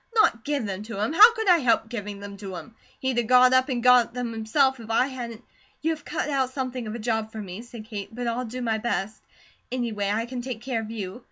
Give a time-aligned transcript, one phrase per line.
[0.15, 1.13] NOT GIVE THEM TO HIM!
[1.13, 2.73] How could I help giving them to him?
[2.99, 5.43] He'd a got up and got them himself if I hadn't"
[5.83, 8.63] "You have cut out something of a job for me," said Kate, "but I'll do
[8.63, 9.21] my best.
[9.71, 11.19] Anyway, I can take care of you.